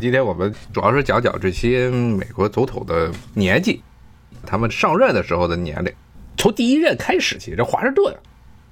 [0.00, 3.82] 今天我们主要是讲讲这些美国总统的年纪，
[4.46, 5.92] 他们上任的时候的年龄。
[6.36, 8.14] 从第一任开始，起，这华盛顿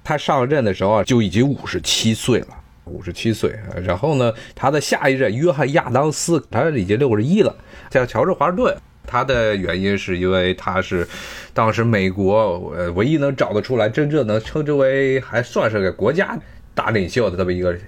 [0.05, 2.47] 他上任的时候就已经五十七岁了，
[2.85, 3.53] 五十七岁。
[3.83, 7.53] 然后呢，他的下一任约翰亚当斯他已经六十一了。
[7.91, 8.73] 像乔治华盛顿，
[9.05, 11.05] 他的原因是因为他是
[11.53, 16.39] 当时美国呃唯一能找得出来真正能称之为还算是个国家
[16.73, 17.81] 大领袖的这么一个人。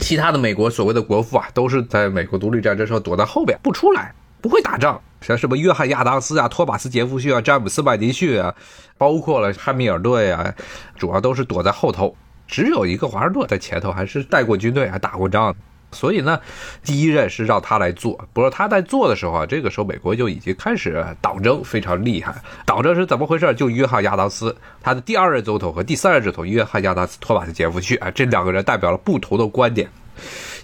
[0.00, 5.00] 其他的美国所谓的国父啊，都是在美国独立战争时候躲在后边不出来，不会打仗。
[5.20, 8.54] 像什么约翰亚当斯啊、托马斯杰夫逊啊、詹姆斯麦迪逊啊，
[8.96, 10.54] 包括了汉密尔顿啊，
[10.96, 12.14] 主要都是躲在后头。
[12.46, 15.54] 只有一个华盛顿在前头，还是带过军队，还打过仗。
[15.90, 16.38] 所以呢，
[16.84, 18.12] 第一任是让他来做。
[18.32, 22.34] 不过他在做的时候啊，这个时候美国就已经开始党争非常厉害。
[22.66, 23.52] 党争是怎么回事？
[23.54, 29.88] 就约翰亚当斯，他的第二任总统和第三任总统约翰亚当斯、托马斯杰夫逊啊，这两个人代表了不同的观点。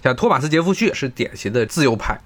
[0.03, 2.19] 像托马斯杰夫逊是典型的自由派，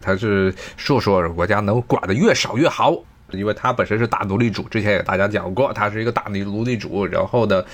[0.00, 2.96] 他是说说国家能管的越少越好。
[3.36, 7.64] 因为他本身是大奴隶主，之前也大家讲过，他是一个大奴隶主，然后呢，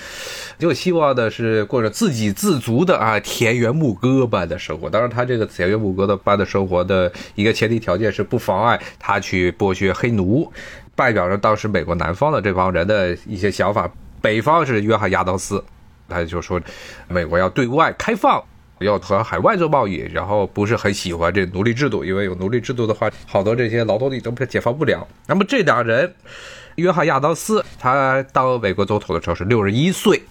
[0.57, 4.89] 就希望的是过着自给自足的啊田园牧歌般的生活。
[4.89, 10.51] 当然，他这个田园牧歌的般的生活的一个前提条件是不妨碍他去剥削黑奴，
[10.95, 13.89] 代表着当时美国南方的这帮人的一些想法。
[14.21, 15.63] 北方是约翰亚当斯，
[16.07, 16.61] 他就说
[17.07, 18.43] 美国要对外开放。
[18.81, 25.07] 要和海外做贸易，然后不是很喜欢这奴隶制度，因为有奴隶制度的话，好多这些劳动力都解放不了。
[25.27, 26.13] 那么这两人，
[26.75, 30.21] 约翰亚当斯他当美国总统的时候是六十一岁，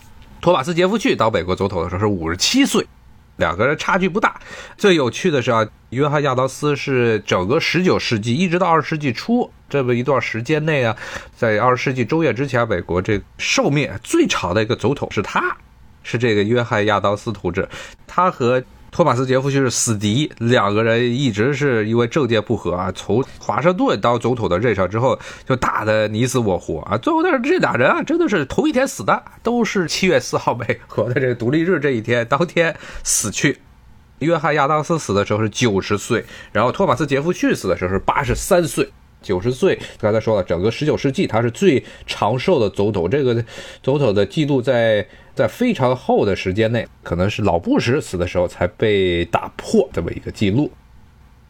[0.40, 2.86] 托马斯杰夫逊当美国总统的时候是五十七岁，
[3.36, 4.40] 两个人差距不大。
[4.76, 10.96] 最有趣的是啊，约翰亚当斯是整个十九世纪一直到二十世纪初这么一段时间内啊，
[11.36, 15.56] 在二十世纪中叶之前，美国这寿命最长的一个总统是他。
[16.02, 17.68] 是这个约翰亚当斯同志，
[18.06, 22.90] 他和托马斯杰夫逊是死敌，两个人一直是因为政见不合啊。
[22.92, 26.98] 从华盛顿当总统的任上之后，就打得你死我活啊。
[26.98, 33.58] 最后，但是这俩人啊，真的是同一天死的，都是七月四号美国的这个独立日这一天当天死去。
[34.18, 38.90] 约翰亚当斯死的时候是九十岁，然后托马斯杰夫逊死的时候是八十三岁。
[39.22, 43.08] 九十岁，刚才说了，整个十九世纪他是最长寿的总统。
[43.08, 43.44] 这个
[43.82, 50.70] 总统的记录在在非常后的时间内，可能是老布什死的时候才被打破这么一个记录。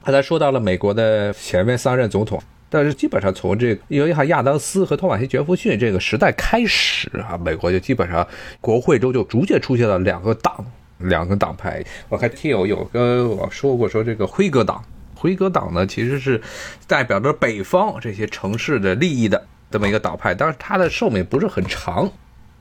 [0.02, 8.26] 刚才说到了美国的前面三任总统，但是基本上从这个约翰亚当斯和托马斯杰弗逊这个时代开始啊，美国就基本上
[8.60, 10.64] 国会中就逐渐出现了两个党，
[10.98, 11.84] 两个党派。
[12.08, 14.82] 我看听友有跟我说过，说这个辉格党。
[15.20, 16.40] 辉格党呢，其实是
[16.86, 22.10] 代表着北方这些城市的利益的这么一个党派，但是它的寿命不是很长，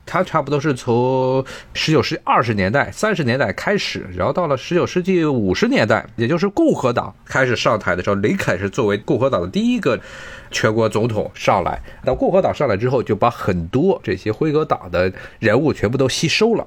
[0.04, 9.98] 它差不多是从十九世纪二十年代、三十年代开始，然后到了十九世纪五十年代，也就是共和党开始上台的时候，林肯是作为共和党的第一个
[10.50, 11.80] 全国总统上来。
[12.04, 16.66] 到共和党上来之后，就把很多这些辉格党的人物全部都吸收了。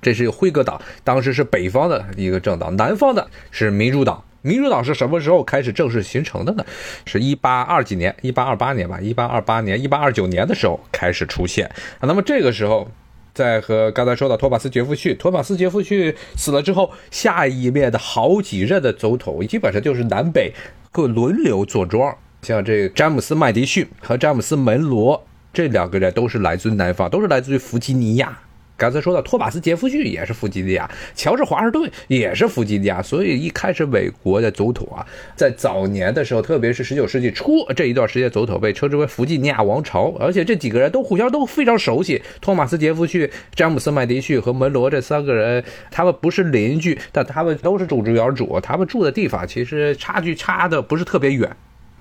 [0.00, 4.24] 这是辉格党，当时是北方的一个政党，南方的是民主党。
[4.44, 6.62] 民主党是什么时候开始正式形成的呢？
[7.06, 11.66] 是一八二几年，一八二八年吧，一八二八年、一八二九年的时候开始出现
[11.98, 12.02] 啊。
[12.02, 12.86] 那么这个时候，
[13.32, 20.52] 在和刚才说到托马斯杰夫逊，托马斯杰夫逊死了之后，下一面的好几任的总统基本上就是南北
[20.92, 28.40] 各轮流坐庄，像这詹姆斯麦迪逊和詹姆斯门罗这两个人都是来自南方，都是来自于弗吉尼亚。
[28.76, 42.20] 刚才说到托马斯杰夫逊也是弗吉尼亚，乔治华盛顿也是弗吉尼亚，所以一开始美国的总统啊，在早年的时候，特别是十九世纪初这一段时间，总统被称之为弗吉尼亚王朝，而且这几个人都互相都非常熟悉。
[42.40, 51.48] 托马斯杰夫逊、詹姆斯麦迪逊和门罗这三个人，他们不是邻居，但他们都是种植园主，他们住的地方其实差距差的不是特别远。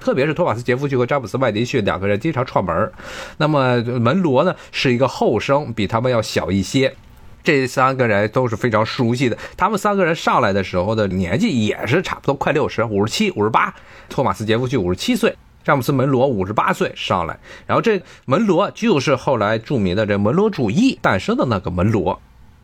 [0.04, 2.92] 特别是托马斯杰夫逊和詹姆斯麦迪逊两个人经常串门
[3.38, 6.94] 那么门罗呢是一个后生，比他们要小一些。
[7.42, 9.38] 这三个人都是非常熟悉的。
[9.56, 13.74] 他们三个人上来的时候的年纪也是差不多快六十，五十七、五十八。
[14.10, 15.34] 托马斯杰夫逊五十七岁，
[15.64, 17.40] 詹姆斯门罗五十八岁上来。
[17.66, 22.22] 然后这门罗就是后来著名的这门罗主义诞生的那个门罗。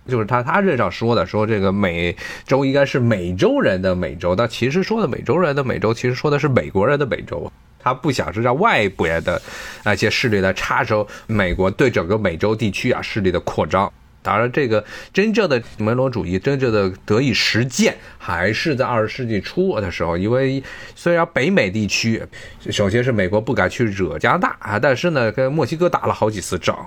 [0.09, 2.15] 就是他，他这上说的，说这个美
[2.45, 7.50] 洲应该是美洲人的美洲，但其实说的美洲人的美洲，其实说的是美国人的美洲。
[7.81, 9.41] 他不想是让外边的
[9.85, 13.89] 那些势力来插手美国对整个美洲地区啊势力的扩张。
[14.21, 14.83] 当然，这个
[15.13, 20.17] 真正的门罗主义真正的得以实践，还是在二十世纪初的时候。
[20.17, 20.62] 因为
[20.94, 22.21] 虽然北美地区，
[22.69, 26.77] 首先是美国不敢去惹加拿大啊，但是呢，跟墨西哥打了好几次仗。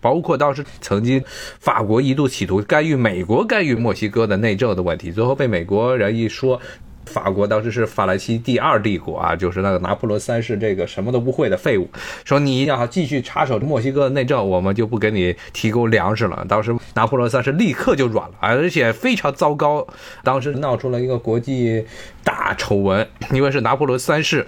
[0.00, 1.22] 包括当时曾经，
[1.60, 6.60] 法国一度企图干预美国干预墨西哥的内政的问题，最后被美国人一说，
[7.06, 11.88] 法国当时是法兰西第二帝国啊，就是那个拿破仑三世这个什么都不会的废物，
[12.24, 16.44] 说你要继续插手墨西哥的内政，我们就不给你提供粮食了。
[16.48, 19.86] 当时拿破仑三世立刻就软了，而且非常糟糕，
[20.22, 21.84] 当时闹出了一个国际
[22.22, 24.46] 大丑闻，因为是拿破仑三世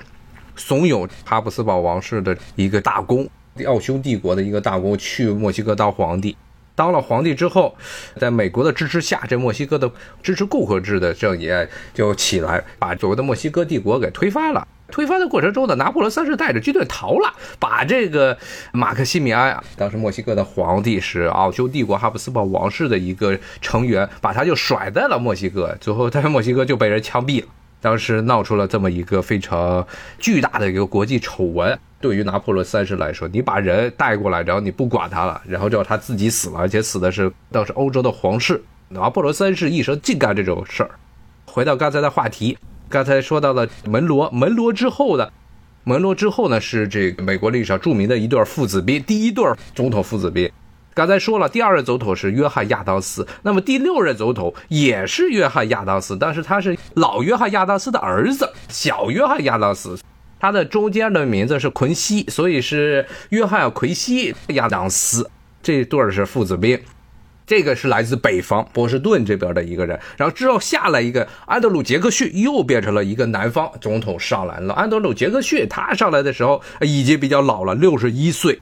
[0.54, 3.26] 怂恿哈布斯堡王室的一个大公，
[3.66, 6.36] 奥匈帝国的一个大公去墨西哥当皇帝。
[6.76, 7.76] 当了皇帝之后，
[8.18, 9.90] 在美国的支持下，这墨西哥的
[10.22, 14.66] 支持共和制的政也就起来，把所谓的墨西哥帝国给推翻了。
[14.90, 18.36] 推翻的过程中呢，拿破仑三世带着军队逃了，把这个
[18.72, 27.48] 马克西米安，当时墨西哥的皇帝是奥匈帝国哈布斯堡王室的一个成员，把他就甩在了墨西哥，最后在墨西哥就被人枪毙了。
[27.80, 29.86] 当时闹出了这么一个非常
[30.18, 31.78] 巨大的一个国际丑闻。
[32.00, 38.62] 对于拿破仑三世来说，你把人带过来，然后你不管他了，然后叫他自己死了，而且死的是当时欧洲的皇室。
[38.88, 40.90] 拿破仑三世一生净干这种事儿。
[41.44, 42.56] 回到刚才的话题，
[42.88, 45.28] 刚才说到了门罗，门罗之后呢，
[45.84, 49.44] 门罗之后呢是这个美国历史上著名的一对父子兵，第一对
[49.74, 50.50] 总统父子兵。
[50.92, 59.98] 刚才说了，第二任总统是约翰亚当斯，那么第六任总统也是约翰亚当斯，但是他是老约翰亚当斯的儿子，小约翰亚当斯。
[60.40, 65.30] 他的中间的名字是奎西，所以是约翰奎西亚当斯
[65.62, 66.80] 这对儿是父子兵。
[67.46, 74.72] 这个是来自北方波士顿这边的一个人，然后之后下来一个安德鲁杰克逊，又变成了一个南方总统上来了。
[74.74, 78.60] 安德鲁杰克逊他上来的时候已经比较老了，六十一岁。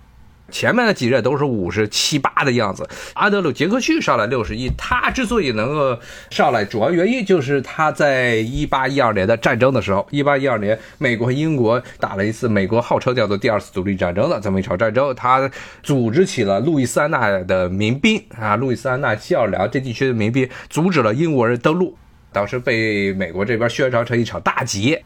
[0.50, 5.98] 前面的几任都是五十七八的样子，阿德鲁杰克逊上来六十一，他之所以能够
[6.30, 15.50] 上来，主要原因就是他在一八一二年的战争的时候，一八一二年美国和英国打了一次美国号称叫做第二次独立战争的这么一场战争，他
[15.82, 21.96] 组织起了路易斯安那的民兵啊，路易斯安那、西奥良这地区的民兵，阻止了英国人登陆，
[22.32, 25.04] 当时被美国这边宣传成一场大捷。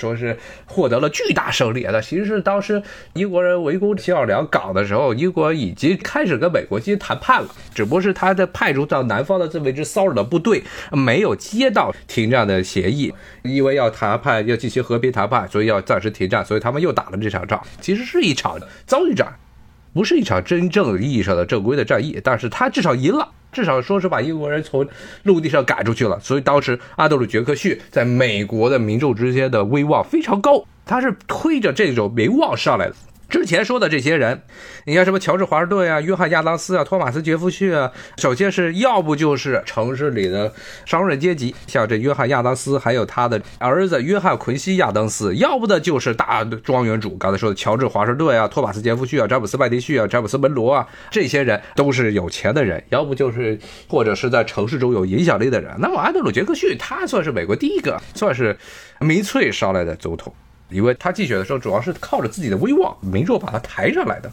[0.00, 0.36] 说是
[0.66, 2.82] 获得了巨大胜利那其实是当时
[3.12, 10.62] 英国人围攻新奥尔良港的时候，英国已经开始跟美国进行谈判了，只不过是他在派出到南方的这么一支骚扰的部队
[10.92, 13.12] 没有接到停战的协议，
[13.42, 19.36] 因为要谈判要进行和平谈判，所以要暂时停战，所以他们又打了这场仗，其实是一场遭遇战，
[19.92, 23.28] 不是一场真正意义上的正规的战役，但是他至少赢了。
[23.52, 24.86] 至少说是把英国人从
[25.24, 32.94] 陆地上赶出去了，所以当时阿德鲁·杰克逊在美国的民众之间的威望非常高，他是推着这种名望上来的。
[33.30, 34.42] 之前说的这些人，
[34.84, 40.52] 你看什么乔治华盛顿啊、约翰亚当斯啊、托马斯杰弗逊啊，首先是要不就是城市里的
[40.84, 53.56] 商人阶级，像这约翰亚当斯，还有他的儿子约翰昆西亚当斯；要不的就是大庄园主，刚才说的乔治华盛顿啊、托马斯杰弗逊啊、詹姆斯麦迪逊啊、詹姆斯门罗啊，这些人都是有钱的人；要不就是
[53.88, 55.72] 或者是在城市中有影响力的人。
[55.78, 58.56] 那么安德鲁杰克逊，他算是美国第一个算是
[58.98, 60.34] 民粹上来的总统。
[60.70, 64.30] 因为他竞选的时候，主要是靠着自己的威望，民众把他抬上来的。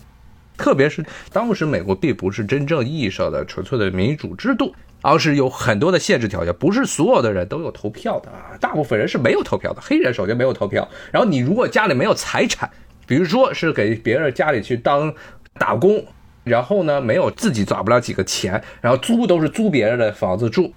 [0.58, 4.74] 特别是当时美国并不是真正意义上的纯粹的民主制度，
[5.04, 8.58] 而是有很多的限制条件，不是所有的人都有投票的啊。
[8.60, 10.88] 大部分人是没有投票的，黑人首先没有投票。
[11.12, 12.68] 然后你如果家里没有财产，
[13.06, 15.14] 比如说是给别人家里去当
[15.60, 16.04] 打工，
[16.44, 20.74] 然后呢没有自己攒不了几个钱，然后租都是租别人的房子住。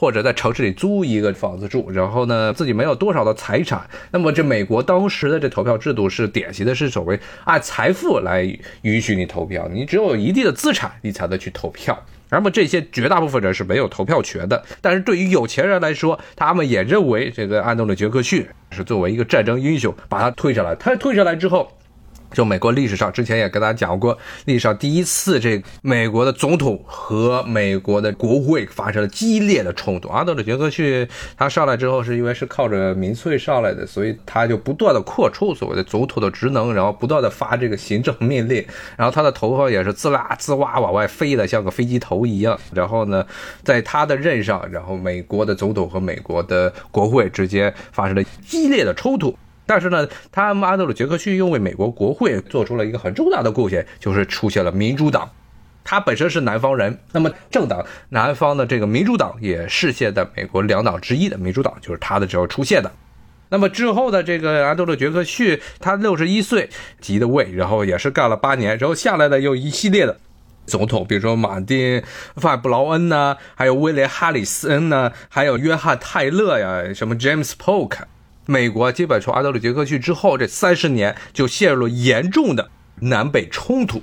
[0.00, 8.44] 或者在城市里租一个房子住，然后呢，自己没有多少的财产，那么这美国当时的这投票制度是典型的，是所谓按财富来
[8.82, 11.98] 允许你投票，你只有一定的资产，你才能去投票。
[12.30, 14.62] 那么这些绝大部分人是没有投票权的。
[14.80, 20.76] 但是对于有钱人来说，他们也认为这个安东尼·杰克逊是作为一个战争英雄把他推下来。
[20.76, 21.72] 他推下来之后。
[22.32, 30.08] 就美国历史上，之前也跟大家讲过，历史上第一次这美国的总统和美国的国会发生了激烈的冲突。
[30.08, 38.64] 阿德鲁·杰克逊他上来之后，是因为是靠着民粹上来的，所以他就不断的扩充所谓的总统的职能，然后不断的发这个行政命令，
[38.96, 42.58] 然后他的头发也是滋啦滋哇往外飞的，像个飞机头一样。
[42.72, 43.24] 然后呢，
[43.64, 49.36] 在他的任上，然后美国的总统和美国的国会之间发生了激烈的冲突。
[49.68, 55.30] 但是呢，他们阿德鲁·杰克逊又为美国国会做出了一个很重大的贡献，就是出现了民主党。
[55.84, 62.90] 他本身是南方人，那么政党南方的这个民主党也是现在美国两党之一的民主党，就是他的时候出现的。
[63.50, 66.70] 那么之后的这个阿德鲁·杰克逊，他六十一岁
[67.00, 70.18] 即的位，然后也是干了八年，然后下来的又一系列的
[70.66, 72.00] 总统，比如说马丁·
[72.36, 77.98] 范布劳恩呐，还有威廉·哈里斯恩呐，还有约翰·泰勒呀，什么 James Polk。
[78.50, 84.02] 美国基本从阿德鲁·杰克逊之后，这三十年就陷入了严重的南北冲突。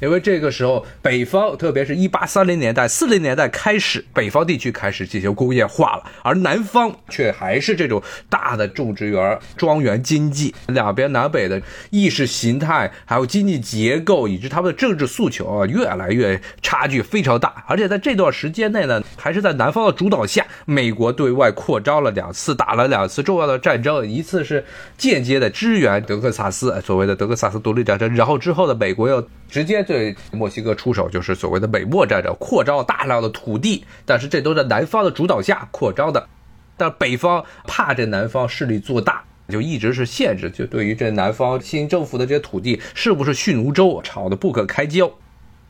[0.00, 10.54] 因为这个时候，北方，特别是一八三零年代、四零年代开始，北方地区开始进行工业化了，而南方却还是这种大的种植园、庄园经济。
[10.68, 17.62] 两边南北的意识形态、还有经济结构以及他们的政治诉求啊，越来越差距非常大。
[17.68, 24.64] 而且在这段时间内呢，还是在南方的主导下，美国对外扩张了两次，打了两次重要的战争，一次是
[24.96, 29.84] 间接的支援德克萨斯，所谓的德克萨斯独立战争，然后之后的美国又直接。
[29.90, 36.28] 对墨西哥出手就是所谓的美墨战争，扩张大量的土地，但是这都在南方的主导下扩张的，
[36.76, 45.10] 但北方怕这南方势力做大，就一直是限制，就对于这南方新政府的这些土地是不是蓄奴州，吵得不可开交。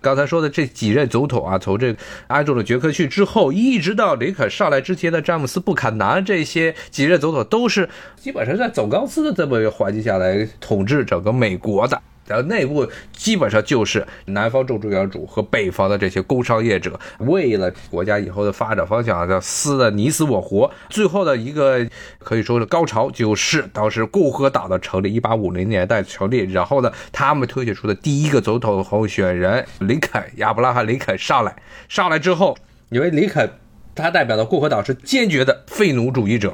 [0.03, 1.97] 刚才说的这几任总统啊，从这
[2.27, 12.03] 安德鲁·杰克逊之后，一直到林肯上来之前的詹姆斯·布坎南，这些几任总统都是基本上在走钢丝的这么一个环境下来统治整个美国的。
[12.31, 20.71] 然后内部基本上就是南方种植园主和北方的这些工商业者，为了国家以后的发展方向，要撕的你死我活。
[20.89, 21.85] 最后的一个
[22.21, 31.57] 可以说是高潮，就是当时共和党的成立，一八五零年代成立，然后呢，他们推选出的第一个总统候选人林肯，亚伯拉罕·林肯上来，
[31.89, 32.57] 上来之后，
[32.91, 33.51] 因为林肯
[33.93, 36.53] 他代表的共和党是坚决的废奴主义者，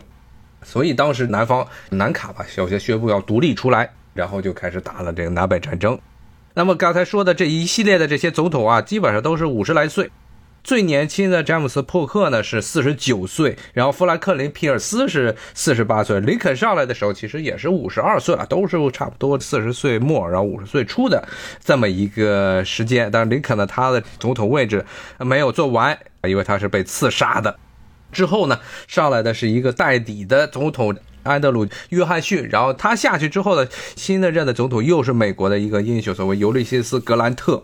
[0.63, 3.91] 所以当时南方南卡吧，首先宣布要独立出来。
[4.17, 5.99] 然后就开始打了这个南北战争。
[6.55, 10.11] 那么刚才说的这一系列的这些总统啊，基本上都是五十来岁。
[10.65, 16.19] 最年轻的詹姆斯·珀克呢是四十九岁，然后富兰克林·皮尔斯是四十八岁。
[16.19, 21.29] 林肯上来的时候其实也是五十二岁了，都是差不多四十岁末，然后五十岁初的
[21.63, 23.09] 这么一个时间。
[23.13, 24.85] 但是林肯呢，他的总统位置
[25.19, 27.57] 没有做完，因为他是被刺杀的。
[28.11, 28.59] 之后呢，
[28.89, 30.97] 上来的是一个代理的总统。
[31.27, 37.63] 安德鲁·约翰逊，然后他下去之后呢，新的任的总统又是美国的一个英雄，所谓尤利西斯·格兰特。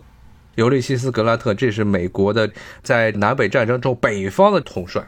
[0.57, 2.51] 尤利西斯·格兰特，这是美国的
[2.83, 5.03] 在南北战争中北方的统帅。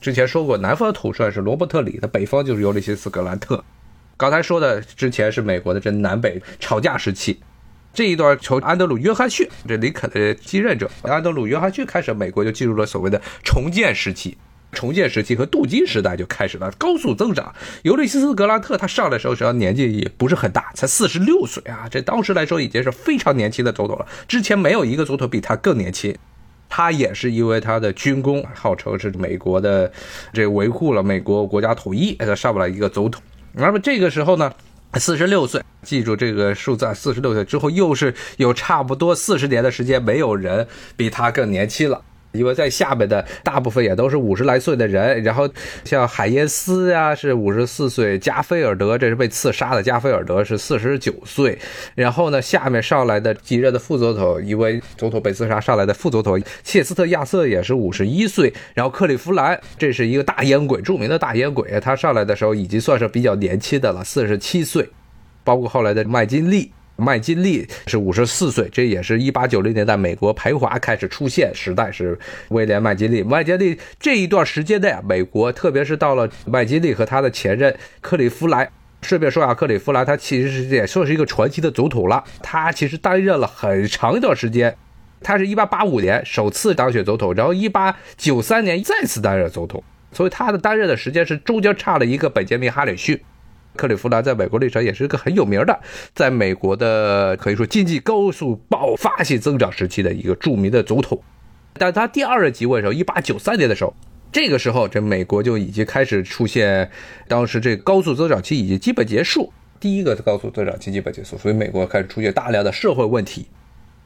[0.00, 3.62] 之前说过，南方的统帅是罗伯特·里，的北方就是尤利西斯·格兰特。
[4.16, 7.38] 刚才说的之前是美国的这南北吵架时期，
[7.92, 14.38] 这一段从安德鲁·约翰逊这林肯的继任者安德鲁·约翰逊开始，美国就进入了所谓的重建时期。
[14.72, 17.54] 重建时期和镀金时代就开始了高速增长。
[17.82, 24.06] 尤利西斯·格兰特他上来时候实际上年纪也不是很大，才四十六岁啊，这当时来说已经是非常年轻的总统了。
[24.28, 26.16] 之前没有一个总统比他更年轻。
[26.68, 29.90] 他也是因为他的军功，号称是美国的
[30.32, 33.22] 这维护了美国国家统一，他上不来一个总统。
[33.52, 34.52] 那么这个时候呢，
[34.94, 42.02] 四十六岁，记住这个数字，四十六岁之后又是有差不多四十年的时间，没有人比他更年轻了。
[42.36, 45.48] 因为在下面的大部分也都是五十来岁的人，然后
[45.84, 51.58] 像海耶斯呀是五十四岁，加菲尔德这是被刺杀的，加菲尔德是四十九岁，
[51.94, 64.88] 然后呢下面上来的继任的副总统，因为总统被刺杀上来的副总统切斯特亚瑟也是五十一岁，然后克利夫兰这是一个大烟鬼，著名的大烟鬼，他上来的时候已经算是比较年轻的了，四十七岁，
[65.42, 66.72] 包括后来的麦金利。
[66.96, 73.22] 麦金利是五十四岁，这也是一八九零年代美国排华开始出现时代，是威廉麦金利。
[73.22, 78.68] 麦金利这一段时间内啊，美国特别是到了麦金利和他的前任克里夫兰。
[79.02, 82.24] 顺便说下，克里夫兰他其实是也算是一个传奇的总统了。
[82.42, 84.74] 他其实担任了很长一段时间，
[85.20, 93.20] 他是一八八五年首次当选总统，然后一八九三年再次担任总统，所以他的担任的时间是中间差了一个本杰明哈里逊。
[93.76, 95.78] 克利夫兰在美国历史上也是一个很有名的，
[96.14, 101.22] 在美国的可以说经济高速爆发性增长时期的一个著名的总统。
[101.74, 103.94] 但他第二任即位的时候，一八九三年的时候，
[104.32, 106.90] 这个时候这美国就已经开始出现，
[107.28, 113.46] 当时这高速增长期已经基本结束，第一个高速增长期基本结束，所以美国开始出现大量的社会问题。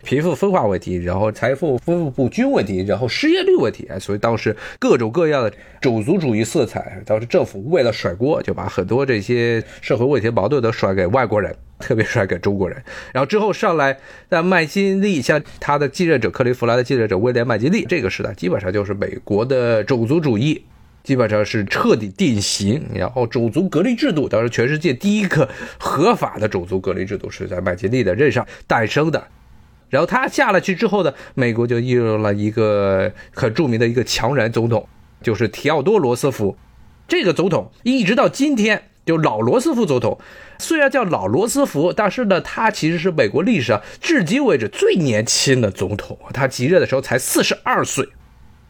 [0.02, 12.82] 贫富分化问题，然后财富分布不均问题，然后失业率问题，所以当时各种各样的种族主义色彩，当时政府为了甩锅，就把很多这些社会问题矛盾都甩给外国人，特别甩给中国人。
[13.12, 20.64] 然后之后上来，在麦金利像他的继任者克利夫兰的继任者威廉麦金利，这个时代基本上就是美国的种族主义
[21.02, 29.22] 基本上是彻底定型，然后种族隔离制度，当时全世界第一个合法的种族隔离制度是在麦金利的任上诞生的。
[29.90, 34.88] 然后他下了去之后呢，美国就进入了一个很著名的一个强人总统，
[35.20, 36.56] 就是提奥多·罗斯福。
[37.06, 40.20] 这个总统一直到今天，就老罗斯福总统，
[40.58, 46.16] 虽然叫老罗斯福，但是呢，他其实是美国历史上至今为止最年轻的总统。
[46.32, 48.08] 他即任的时候才四十二岁，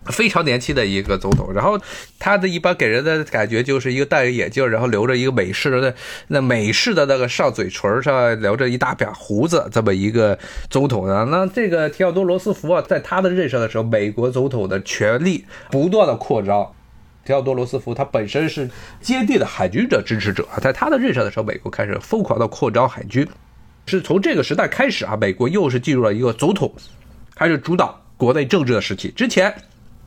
[0.06, 1.78] 非常年轻的一个总统，然后
[2.18, 5.94] 他的一般给人的感觉就是一个戴着眼镜，然后留着一个美式的
[6.28, 10.38] 那美式的那个上嘴唇上留着一大把胡子这么一个
[10.70, 11.24] 总统啊。
[11.24, 16.72] 那这个提奥多罗斯福啊，在他的任上的时候，美国总统的权力不断的扩张。
[17.24, 18.68] 提奥多罗斯福他本身是
[19.02, 23.28] 坚定的海军的支持者，在他的任上的时候，美国开始疯狂的扩张海军。
[23.86, 26.72] 是从这个时代开始啊，美国又是进入了一个总统
[27.34, 29.10] 开始主导国内政治的时期。
[29.10, 29.54] 之前。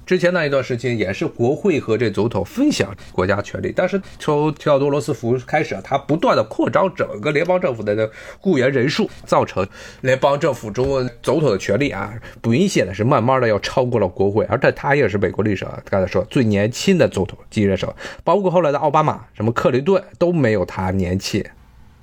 [0.06, 9.66] 之前那一段时间也是国会和这总统分享国家权力，但是从提奥多罗斯福开始啊，他不断的扩张整个联邦政府的雇员人数，造成
[10.02, 21.44] 联邦政府中总统的权力啊，明显的是慢慢的要超过了国会，而且他也是美国历史上刚才说最年轻的总统继任者，包括后来的奥巴马、什么克林顿都没有他年轻。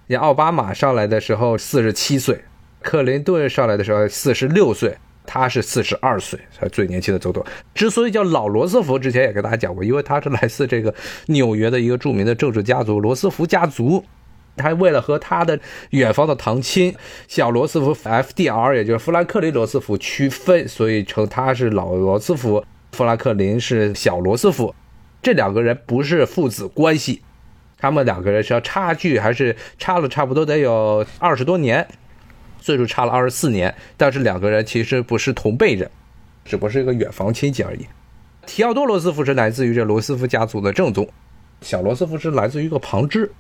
[0.07, 2.42] 你奥巴马上来的时候四十七岁，
[2.83, 4.97] 克林顿上来的时候四十六岁。
[5.33, 7.41] 他是四十二岁，他最年轻的总统。
[7.73, 10.93] 之所以叫老罗斯福，之前也跟大家讲过，因为他是来自这个
[11.27, 14.05] 纽约的一个著名的政治家族——罗斯福家族。
[14.57, 15.57] 他为了和他的
[15.91, 16.93] 远方的堂亲
[17.29, 24.75] 小罗斯福 （FDR），也就是富兰克林·罗斯福区分，所以称他是老罗斯福，富兰克林是小罗斯福。
[25.23, 27.23] 这两个人不是父子关系，
[27.79, 31.87] 他们两个人是要差距还是差了差不多得有二十多年。
[32.61, 35.90] 岁数差了二十四年，但是两个人其实不是同辈人，
[36.45, 37.87] 只不过是一个远房亲戚而已。
[38.47, 41.09] 提奥多罗斯福是来自于这罗斯福家族的正宗，
[41.62, 43.31] 小罗斯福是来自于一个旁支。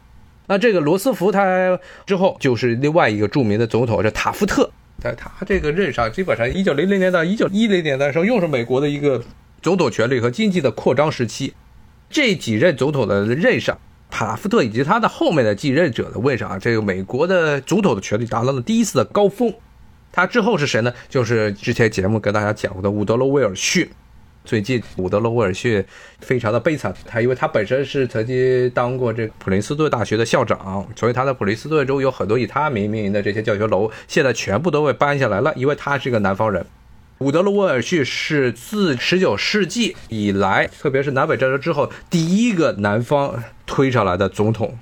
[0.46, 4.70] 那这个罗斯福他之后就是另外一个著名的总统，是塔夫特。
[4.98, 9.22] 在他这个任上，基本上一九零零年到一九一零年的时候，又是美国的一个
[9.62, 11.54] 总统权力和经济的扩张时期。
[12.08, 13.78] 这几任总统的任上。
[14.10, 19.52] 塔夫特以及他的后面的继任者的位上啊，这个美国的总统的权力达到了第一次的高峰。
[20.12, 20.92] 他之后是谁呢？
[21.08, 23.88] 就是之前节目跟大家讲过的伍德罗·威尔逊。
[24.42, 25.84] 最近伍德罗·威尔逊
[26.20, 36.66] 非常的悲惨，他因为他本身是曾经当过这普林斯顿大学的校长，所以他在普林斯顿州有很多以他名命名的这些教学楼，现在全部都被搬下来了，因为他是一个南方人。
[37.18, 44.76] 伍德罗·威尔逊是自19世纪以来，特别是南北战争之后，第一个南方推上来的总统。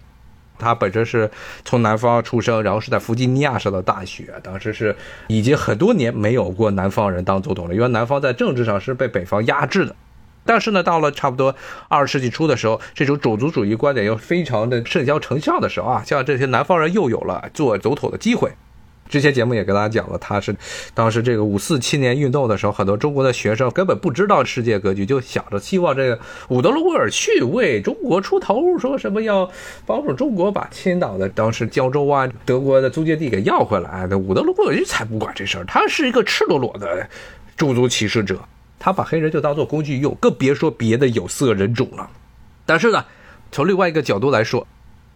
[0.58, 1.30] 他本身是
[1.64, 4.34] 从南方出生，然后是在弗吉尼亚上的大学。
[4.42, 4.96] 当时是
[5.28, 9.94] 已经很多年没有过南方人当总统了，因为南方在政治上是被北方压制的。
[10.44, 11.54] 但是呢，到了差不多
[11.88, 18.50] 二十世纪初的时候，这种种族主义观点又非常的甚嚣尘上的时候啊，像这些南方人又有了做总统的机会。
[19.08, 20.54] 之前节目也跟大家讲了，他是
[20.92, 26.18] 当时这个五四青年运动的时候，很多中国的学生根本不知道世界格局，就想着希望这个
[26.48, 29.50] 伍德罗·威尔去为中国出头，说什么要
[29.86, 34.06] 帮助中国把青岛的当时胶州啊、德国的租界地给要回来。
[34.10, 37.08] 那伍德罗·威尔逊才不管这事儿，他是一个赤裸裸的
[37.56, 38.38] 种族歧视者，
[38.78, 42.08] 他把黑人就当做工具用，更别说别的有色人种了。
[42.66, 43.04] 但是呢，
[43.50, 44.66] 从另外一个角度来说。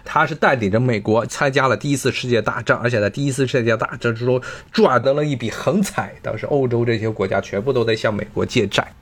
[0.05, 4.41] 他是带领着美国参加了第一次世界大战，而且在第一次世界大战之中
[4.73, 6.12] 赚得了一笔横财。
[6.23, 8.93] 当时欧洲这些国家全部都在向美国借债，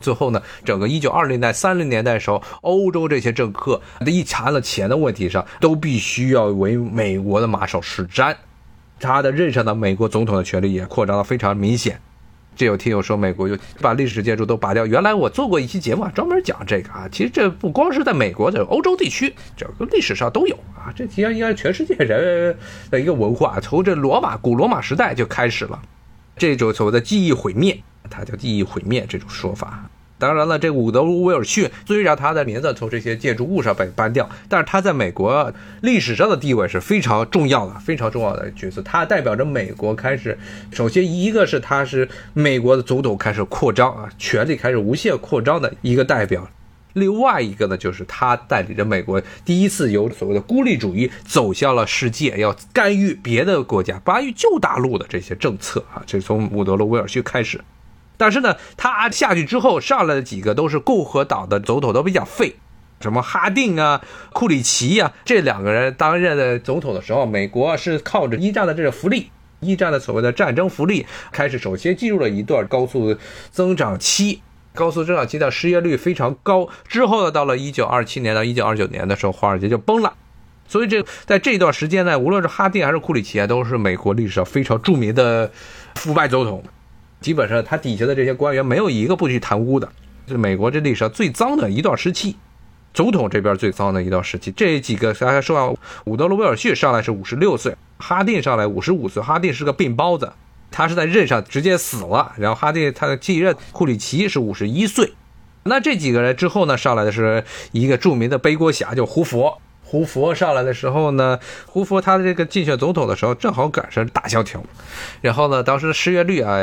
[0.00, 8.34] 最后呢，整个一九二零代、三零年代的时候，欧洲这些政客一谈了钱的问题上，都必须要为美国的马首是瞻。
[9.00, 12.00] 他的任上的美国总统的权力也扩张的非常明显。
[12.58, 14.84] 这有听友说，美国就把历史建筑都拔掉。
[14.84, 17.08] 原来我做过一期节目，专门讲这个啊。
[17.10, 20.92] 其实这不光是在美国，的欧洲地区，整个历史上都有啊。
[20.96, 22.58] 这其实应该全世界人
[22.90, 25.80] 的一个文化，从这罗马古罗马时代就开始了。
[26.36, 29.88] 这种所谓的记忆毁灭，它叫记忆毁灭这种说法。
[30.18, 35.52] 当然了，这伍德罗·威尔逊虽然他的名字从这些建筑物上被搬掉，但是他在美国
[35.82, 38.82] 历史上的地位是非常重要的，非常重要的角色。
[38.82, 40.36] 他代表着美国开始，
[40.72, 46.48] 首先一个是他是美国的总统开始扩张啊，权力开始无限扩张的一个代表。
[46.94, 57.60] 另外一个呢，就是他带领着美国第一次由所谓的孤立主义走向了世界，要干预别的国家、干预旧大陆的这些政策啊，这从伍德罗·威尔逊开始。
[58.18, 62.56] 但是呢，他下去之后上来的几个都是共和党的总统，都比较废，
[63.00, 64.02] 什么哈定啊、
[64.34, 73.16] 库里奇呀，这两个人担任的总统的时候，美国是靠着一战的这个福利，一战的所谓的战争福利，开始首先进入了一段高速
[73.52, 74.42] 增长期，
[74.74, 76.68] 高速增长期的失业率非常高。
[76.88, 80.12] 之后呢，到了一九二七年到一九二九年的时候，华尔街就崩了。
[80.66, 85.50] 所以这在这段时间呢，无论是哈定还是库里奇啊，都是美国历史上非常著名的
[85.94, 86.62] 腐败总统。
[87.20, 89.88] 基本上，他底下的这些官员没有一个不去贪污的，
[90.28, 92.36] 是美国这历史上最脏的一段时期，
[92.94, 94.52] 总统这边最脏的一段时期。
[94.52, 100.32] 这几个大家说啊，伍德罗·威尔逊上来是五十六岁，哈定上来五十五岁，哈定是个病包子，
[100.70, 105.12] 他是在任上直接死了，然后哈定他的继任库里奇是五十一岁。
[105.64, 109.60] 那这几个人之后呢，上来的是一个著名的背锅侠，叫胡佛。
[109.82, 114.62] 胡佛上来的时候呢，胡佛他的这个竞选总统的时候，正好赶上大萧条，
[115.22, 116.58] 然后呢，当时失业率啊，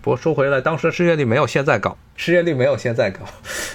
[0.00, 3.20] 不过说回来，当时失业率没有现在高，失业率没有现在高。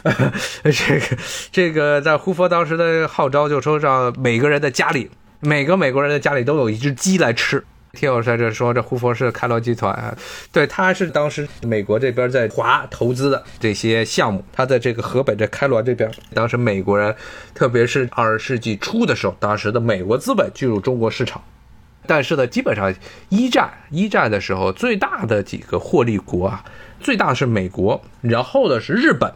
[0.64, 1.18] 这个
[1.52, 5.10] 这个在胡佛当时的号召，就说让每个人的家里，
[5.40, 7.64] 每个美国人的家里都有一只鸡来吃。
[7.92, 10.18] 听友在这说，这胡佛是开罗集团，
[10.52, 17.16] 对，他是当时美国这边在华投资的这些项目，他在这个河北这开罗这边，当时美国人，
[17.54, 21.44] 特别是二十世纪初的时候，当时的美国资本进入中国市场，
[22.06, 22.94] 但是呢，基本上
[23.30, 26.64] 一战一战的时候，最大的几个获利国啊，
[27.00, 29.34] 最大的是美国，然后呢是日本，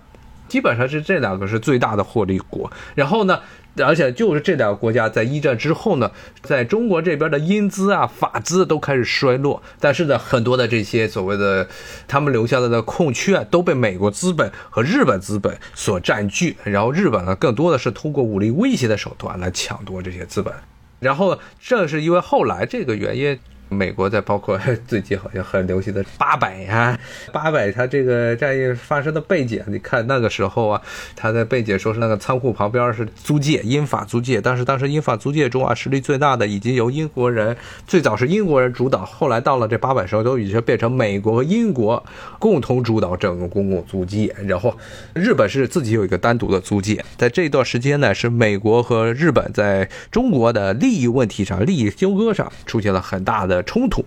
[0.48, 3.40] 基本上是这两个是最大的获利国，然后呢。
[3.86, 6.10] 而且就是这两个国家在一战之后呢，
[6.42, 11.68] 在中国这边的英资啊、法资都开始衰落，但是呢，很多的这些所谓的
[12.08, 20.52] 他们留下来的空缺啊都被美国资本和日本资本所占据，然后日本呢，更多的是通过武力威胁的手段来抢夺这些资本，
[21.00, 23.40] 然后正是因为后来这个原因。
[23.70, 26.98] 美国在包括 最近好像很流行的八百呀，
[27.34, 30.82] 八百它这个战役发生的背景，你看那个时候啊，
[31.16, 42.02] 他在背景说是那个仓库旁边是租界，英法租界，但是当时英法租界中啊，实力最大的已经由英国人，最早是英国人主导，后来到了这八百时候，都已经变成美国和英国
[42.40, 44.74] 共同主导整个公共租界，然后
[45.14, 53.57] 日本是自己有一个单独的租界，在这段时间呢，是美国和日本在中国的利益问题上、利益纠葛上出现了很大的。
[53.64, 54.06] 冲突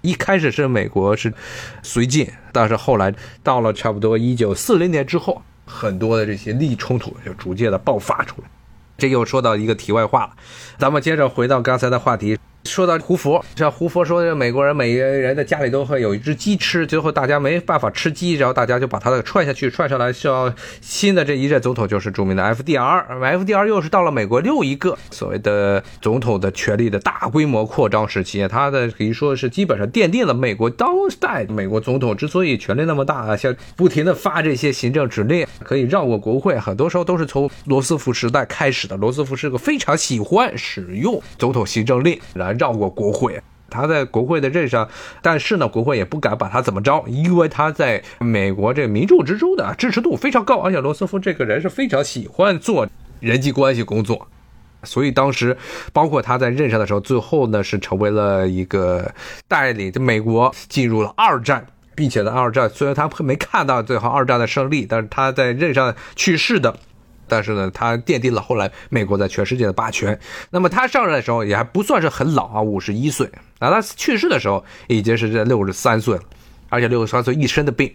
[0.00, 1.32] 一开始是美国是
[1.82, 8.48] 绥靖，但是后来到了差不多一九四零年之后，很多的这些利益冲突就逐渐的爆发出来。
[8.96, 10.32] 这又说到一个题外话了，
[10.78, 12.38] 咱们接着回到刚才的话题。
[12.64, 30.88] 说到胡佛，像胡佛说，的美国人每个人的家里都会有一只鸡吃，最后大家没办法吃鸡，然后大家就把他的踹下去，踹上来，需要新的这一任总统就是著名的 FDR，FDR 又是到了美国又一个所谓的总统的权力的大规模扩张时期，他的可以说是基本上奠定了美国当
[31.20, 38.96] 代美国总统之所以权力那么大，像不停的发这些行政指令，可以绕过国会，很多时候都是从罗斯福时代开始的。
[38.96, 42.53] 罗斯福是个非常喜欢使用总统行政令来。
[42.56, 43.40] 绕过国会，
[43.70, 44.88] 他在国会的任上，
[45.20, 52.86] 但是呢，国会也不敢把他怎么着，因为他在美国这民主之中的支持度非常高，而且罗斯福这个人是非常喜欢做
[53.20, 54.28] 人际关系工作，
[54.82, 55.56] 所以当时
[55.92, 59.12] 包括他在任上的时候，最后呢是成为了一个
[59.48, 66.76] 带领着美国进入了二战，并且在二战虽然他没看到最后二战的胜利，但是他在任上去世的。
[67.34, 70.16] 但是呢，他奠定了后来美国在全世界的霸权。
[70.50, 73.28] 那么他上任的时候也还不算是很老啊，五十一岁。
[73.58, 76.22] 那他去世的时候已经是在六十三岁了，
[76.68, 77.92] 而且六十三岁一身的病，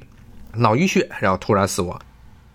[0.56, 1.98] 脑淤血，然后突然死亡。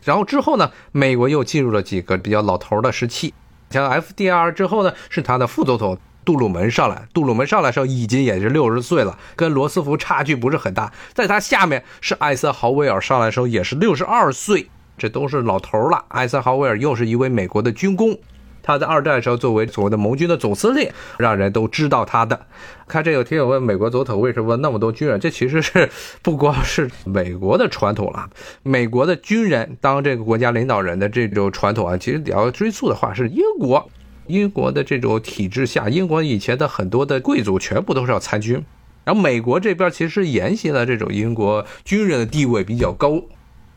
[0.02, 3.32] 然后之后呢，美国又进入了几个比较老头的时期。
[3.70, 7.08] 像 FDR 之后呢，是他的副总统杜鲁门上来。
[7.14, 10.92] 杜鲁门上来时候已经也是六十岁了，跟罗斯福差距不是很大。
[11.14, 14.68] 在他下面是艾森豪威尔上来时候也是六十二岁。
[14.96, 16.04] 这都是老头了。
[16.08, 18.16] 艾森豪威尔又是一位美国的军工，
[18.62, 22.46] 他在二战时候作为所谓的盟军的总司令，让人都知道他的。
[22.86, 25.18] 看这有听友问美国总统为什么那么多军人？
[25.18, 25.88] 这其实是
[26.22, 28.28] 不光是美国的传统了，
[28.62, 33.90] 美国的军人当这个国家领导人的这种传统啊，其实你要追溯的话是英国，
[34.26, 38.62] 英国的这种体制下，英国以前的很多的贵族全部都是要参军，
[39.04, 43.20] 然后美国这边其实沿袭了这种英国军人的地位比较高。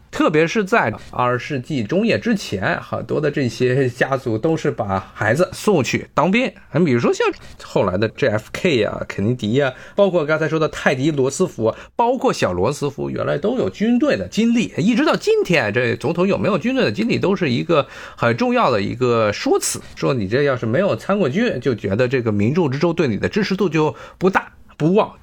[0.10, 6.52] 特别是在二十世纪中叶之前，很多的这些家族都是把孩子送去当兵。
[6.74, 7.28] 你比如说像
[7.63, 14.74] 后来的 JFK 呀、肯尼迪呀，包括刚才说的泰迪罗斯福，包括小罗斯福，原来都有军队的经历。
[14.78, 19.80] 一直到今天，这总统有没有军队的经历，都是一个很重要的一个说辞。
[19.96, 25.13] 说你这要是没有参过军，就觉得这个民众之中对你的支持度就不大不旺。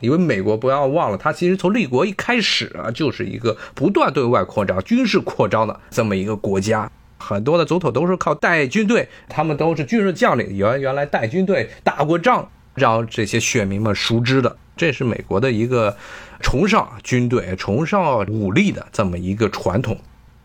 [0.00, 6.90] 因为美国不要忘了，它其实从立国一开始啊，就是一个不断对外扩张、军事扩张的这么一个国家。
[7.18, 14.56] 很多的总统都是靠带军队，他们都是军事将领，原原来带军队打过仗，让这些选民们熟知的。
[14.76, 15.96] 这是美国的一个
[16.40, 19.98] 崇尚军队、崇尚武力的这么一个传统，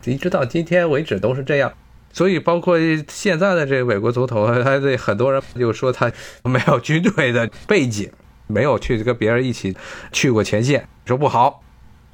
[0.04, 1.72] 一直到今天为止都是这样。
[2.12, 2.76] 所以，包括
[3.08, 6.10] 现在的这个美国总统，他这很多人就说他
[6.42, 8.10] 没有军队的背景。
[8.46, 9.76] 没有去跟别人一起
[10.12, 11.62] 去过前线，说不好。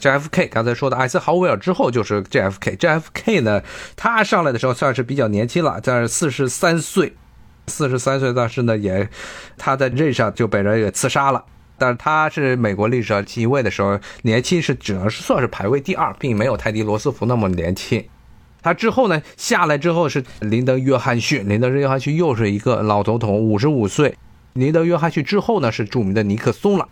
[0.00, 3.62] JFK 刚才说的艾森豪威尔之后就是 JFK，JFK 呢，
[3.96, 7.14] 他上来的时候算是比较年轻了，在四十三岁，
[7.66, 9.06] 四十三岁，但是呢也
[9.58, 11.44] 他在任上就被人给刺杀了。
[11.76, 18.02] 但是他是美国历史上继位的时候年轻是只能是算是排位第二，并没有泰迪罗斯福那么年轻。
[18.62, 24.14] 他之后呢下来之后是林登约翰逊，林登约翰逊又是一个老总统，五十五岁。
[24.52, 26.88] 林德约翰逊之后呢是著名的尼克松了。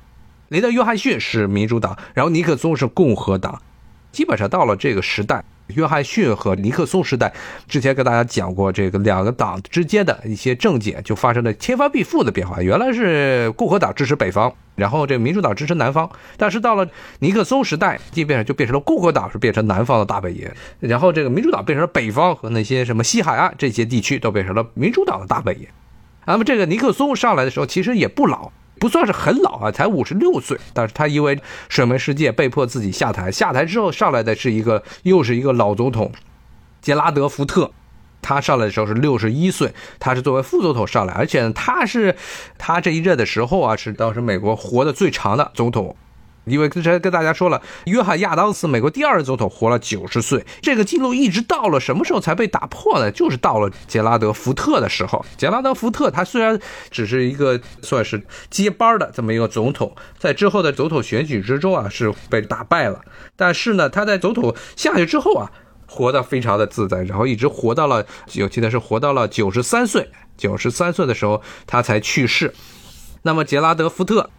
[0.49, 3.61] 林德约翰逊是民主党，然后尼克松是共和党。
[4.11, 5.45] 基本上到了这个时代。
[5.75, 7.31] 约翰逊和尼克松时代，
[7.69, 12.63] 之前跟大家讲过，这个两个党之间的一些政见就发生了天翻地覆的变化。
[12.63, 25.67] 原来是共和党支持北方，然后这个民主党支持南方，但是到了尼克松时代，基本上就变成了共和党是变成南方的大本营，然后这个民主党变成了北方和那些什么西海岸这些地区都变成了民主党的大本营。
[26.33, 28.53] 那么这个尼克松上来的时候，其实也不老。
[28.81, 31.37] 不算是很老啊，才五十六岁，但是他因为
[31.69, 33.29] 水门事件被迫自己下台。
[33.29, 36.13] 下台之后上来的是一个又是一个老总统，
[36.81, 37.73] 杰拉德·福特，
[38.23, 42.15] 他上来的时候是六十一岁，他是作为副总统上来，而且他是
[42.57, 45.97] 他这一任的时候啊，是当时美国活得最长的总统。
[46.49, 53.11] 因为之前跟大家说了，约翰亚当斯，美国第二任总统，活了九十岁，这个记录一直到了什么时候才被打破呢？
[53.11, 55.25] 就是到了杰拉德·福特的时候。
[55.37, 56.59] 杰拉德·福特他虽然
[56.91, 63.01] 只是一个算是接班的这么一个总统，在之后的总统选举之中啊是被打败了，
[63.37, 65.51] 但是呢他在总统下去之后啊，
[65.87, 68.05] 活得非常的自在，然后一直活到了，
[68.41, 72.55] 我记得是活到了九十三岁，九十三岁的时候他才去世。
[73.23, 74.31] 那么杰拉德·福特。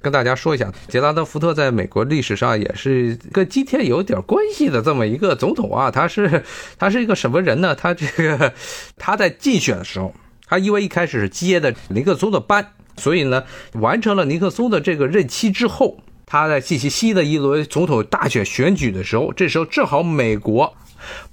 [0.00, 5.90] 跟大家说一下，杰拉德·福特在美国历史上也是跟今天有点关系的这么一个总统啊。
[5.90, 6.44] 他是
[6.78, 7.74] 他是一个什么人呢？
[7.74, 8.52] 他这个
[8.96, 10.14] 他在竞选的时候，
[10.46, 20.74] 他因为一开始是接的尼克松的班，所以呢，完成了尼克松的这个任期之后，他在进行新的一轮总统大选选举的时候，这时候正好美国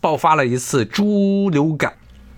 [0.01, 1.93] 爆发了一次猪流感。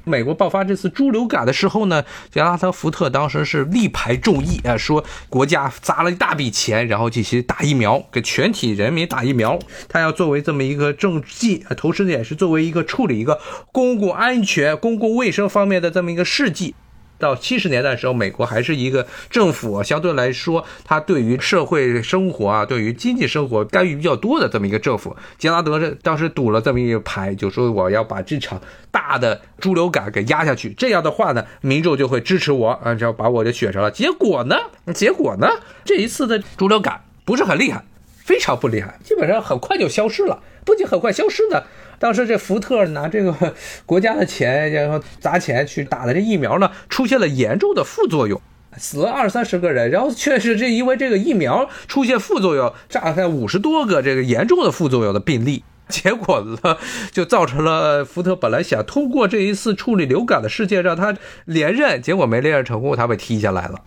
[0.05, 9.59] 美国爆发这次猪流感的时候呢，杰拉特·福特当时是力排众议啊，说国家砸了一大笔钱，然后进行打疫苗，给全体人民打疫苗。
[9.89, 13.39] 他要作为这么一个政绩，同时呢也是作为一个处理一个
[13.71, 16.75] 公共安全、公共卫生方面的这么一个事迹。
[17.17, 25.15] 到七十年代的时候，美国还是一个政府相对来说，它对于社会生活啊，对于经济生活干预比较多的这么一个政府。
[25.37, 33.89] 杰拉德当时赌了这么一个牌，就说我要把这场大的猪流感给压下去，这样的话呢，民众就会支持我，啊，就把我就选上了。
[33.89, 34.57] 结果呢，
[34.93, 35.47] 结果呢，
[35.83, 37.83] 这一次的猪流感不是很厉害，
[38.23, 40.41] 非常不厉害，基本上很快就消失了。
[40.65, 41.63] 不仅很快消失呢。
[41.99, 43.33] 当时这福特拿这个
[43.85, 48.41] 国家的钱，然后砸钱去打的这疫苗呢，出现了严重的副作用，
[48.77, 49.89] 死了二三十个人。
[49.89, 55.63] 然后确实这因为这个疫苗出现副作用，炸开五十多个这个严重的副作用的病例。
[55.87, 56.77] 结果呢，
[57.11, 63.81] 就造成了福特本来想通过这一次处理流感的事件让他连任，结果没连任成功，他被踢下来了。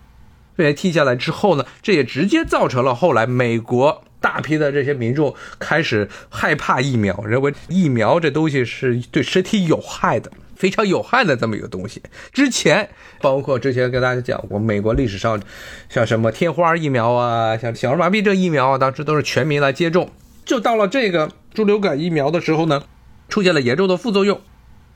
[0.54, 4.04] 被踢下来之后呢，这也直接造成了后来美国。
[4.20, 12.02] 大批的这些民众开始害怕疫苗，认为疫苗这东西是对身体有害的，非常有害的这么一个东西。
[12.32, 12.88] 之前
[13.20, 15.40] 包括之前跟大家讲过，美国历史上
[15.88, 20.10] 像什么天花疫苗啊，像小儿麻痹症疫苗啊，当时都是全民来接种。
[20.44, 22.82] 就到了这个猪流感疫苗的时候呢，
[23.28, 24.40] 出现了严重的副作用，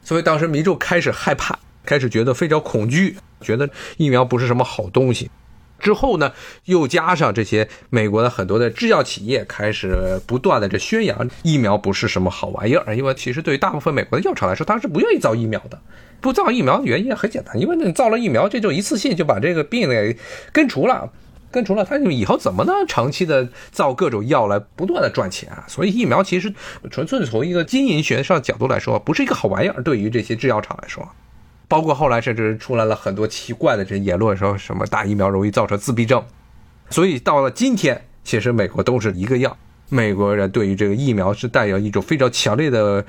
[0.03, 5.31] 所以当时民众开始害怕，开始觉得非常恐惧，觉得疫苗不是什么好东西。
[5.83, 6.33] 之后呢，
[6.67, 15.79] 又加上这些美国的很多的制药企业开始不断的这宣扬疫苗不是什么好玩意儿，因为其实对于大部分美国的药厂来说，他是不愿意造疫苗的。
[16.21, 20.17] 不造疫苗的原因很简单，因为你造了疫苗，这就一次性就把这个病给
[20.53, 21.11] 根除了，
[21.51, 22.87] 根除了，他就以后怎么能？
[22.87, 25.65] 长期的造各种药来不断的赚钱啊。
[25.67, 26.55] 所以疫苗其实
[26.93, 31.09] 纯粹从一个经营学上角度来说，不是一个好玩意儿，对于这些制药厂来说。
[31.73, 36.23] 包括后来甚至出来了很多奇怪的这些言论，说什么打疫苗容易造成自闭症，
[36.91, 39.57] 所以到了今天，其实美国都是一个样。
[39.89, 43.03] 美国人对于这个疫苗是带有一种非常强烈的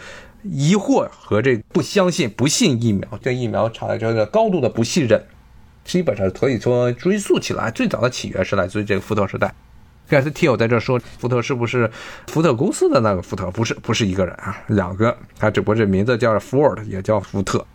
[0.43, 5.21] 疑惑和这不相信、不信疫苗，对疫苗产生着高度的不信任。
[5.83, 9.53] 基本上可以说追溯起来，最早的起源是来自于这个福特时代。
[10.07, 11.91] 刚才听友在这说，福特是不是
[12.27, 13.51] 福特公司的那个福特？
[13.51, 17.65] 不是，不是一个人啊，两个，他只不过这名字叫 Ford，也叫福特。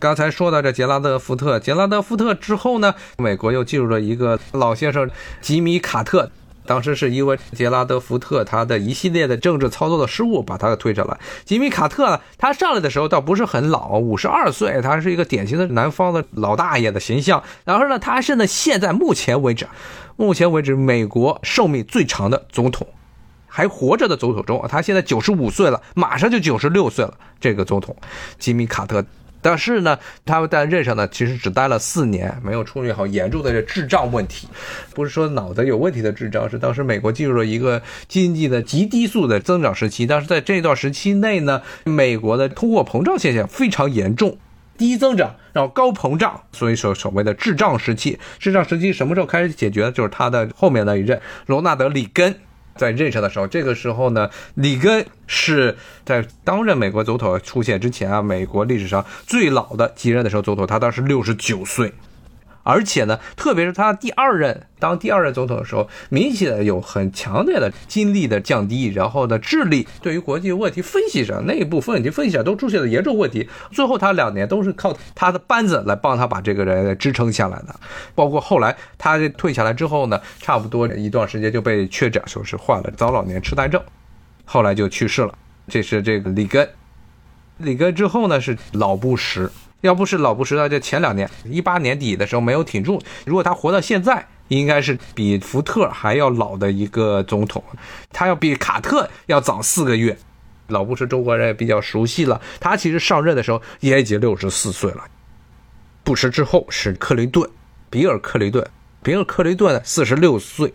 [0.00, 6.30] 刚才说到这杰拉德·福特，杰拉德·福特之后呢，美国又进入了一个老先生吉米·卡特。
[6.64, 11.18] 当时是因为杰拉德·福特他的一系列的政治操作的失误，把他给推上来。
[11.44, 17.42] 吉米·卡特呢他上来的时候倒不是很老，五十二岁，他是一个典型的南方的老大爷的形象。
[17.64, 19.66] 然后呢，他是呢现在目前为止，
[20.16, 22.86] 目前为止美国寿命最长的总统，
[23.48, 27.14] 还活着的总统中，他现在九十五岁了，马上就九十六岁了。
[27.40, 27.96] 这个总统
[28.38, 29.04] 吉米·卡特。
[29.40, 34.48] 但是呢，他在任上呢，其实只待了四年，没有处理好严重的这智障问题。
[34.94, 40.06] 不是说脑子有问题的智障，是当时美国进入了一个经济的极低速的增长时期。
[40.06, 44.36] 但是在这段时期内呢，美国的通货膨胀现象非常严重，
[44.76, 48.18] 低增长，然后高膨胀，所以说所谓的智障时期。
[48.38, 49.90] 智障时期什么时候开始解决？
[49.92, 52.34] 就是他的后面那一任罗纳德里根。
[52.78, 61.92] 在任上的时候，这个时候呢，里根是在当任美国总统出现之前啊，美国历史上最老的继任的时候总统，他当时六十九岁。
[62.68, 73.48] 而且呢，特别是他第二任当第二任总统的时候，明显的有很强烈的精力的降低，然后呢，智力对于国际问题分析上、内部问题分析上都出现了严重问题。
[73.72, 77.74] 最后他两年都是靠他的班子来帮他把这个人支撑下来的。
[78.14, 83.82] 包括后来他退下来之后呢，差不多一段时间就被确诊说是患了早老年痴呆症，
[84.44, 85.32] 后来就去世了。
[85.68, 86.68] 这是这个里根，
[87.56, 89.50] 里根之后呢是老布什。
[89.82, 97.62] 要不是老布什在这前两年，一八年底的时候没有挺住，如果他活到现在，应该是比福特还要老的一个总统，
[98.10, 100.18] 他要比卡特要早四个月。
[100.68, 105.04] 老布什中国人也比较熟悉了，他其实上任的时候也已经六十四岁了。
[106.02, 107.48] 布什之后是克林顿，
[107.88, 108.66] 比尔·克林顿，
[109.02, 110.74] 比尔·克林顿四十六岁，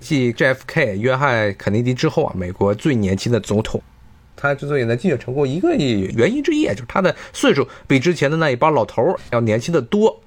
[0.00, 3.80] 继 JFK 约翰·肯尼迪之后啊，美国最年轻的总统。
[4.40, 10.20] 他之所以能继续成功，一个原因之一，就是他的岁数比之前的那一帮老头要年轻的多。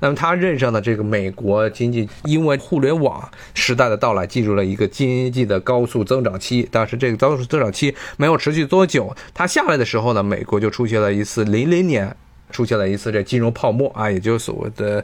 [0.00, 6.68] 那么他任上的这个美国经济，因为互联网时代的到来，进入了一个经济的高速增长期。
[6.70, 12.14] 但是这个高速增长期没有持续多久，他下来的时候呢，美国就出现了一次零零年
[12.50, 15.02] 出现了一次这金融泡沫啊，也就是所谓的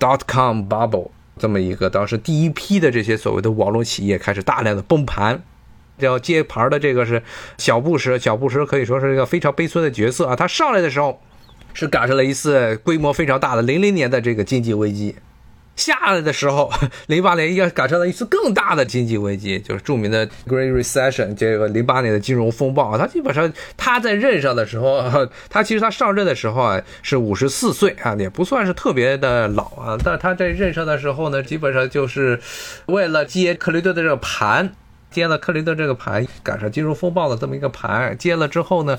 [0.00, 5.40] dot com bubble 这么一个，当时第一批的这些所谓的网络企业开始大量的崩盘。
[6.06, 7.22] 要接盘的这个是
[7.58, 10.36] 小布什，小布什可以说是一个非常悲催的角色啊。
[10.36, 11.20] 他上来的时候
[11.72, 15.14] 是赶上了一次规模非常大的零零年的这个经济危机，
[15.76, 16.70] 下来的时候
[17.06, 22.98] 零八年又赶上了一次更大的经济危机，就是著名的 Great Recession，这个零八年的金融风暴啊。
[22.98, 25.00] 他基本上他在任上的时候，
[25.48, 29.96] 他其实他上任的时候啊是五十四岁啊，也不算是特别的老啊。
[30.04, 32.40] 但他在任上的时候呢，基本上就是
[32.86, 34.72] 为了接克林顿的这个盘。
[35.10, 38.98] 接了克林顿这个盘，赶上金融风暴的这么一个盘，接了之后呢，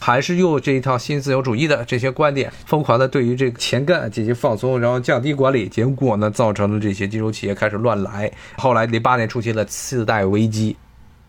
[0.00, 8.30] 还是用这一套新自由主义的这些观点，疯狂的对于这个前干进行放松，然后降低管理，结果呢，造成了这些金融企业开始乱来。
[8.56, 10.76] 后来零八年出现了次贷危机。